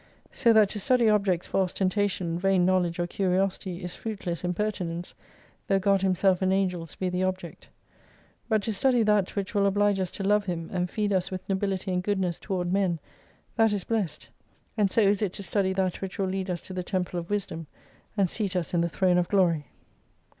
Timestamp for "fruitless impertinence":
3.93-5.13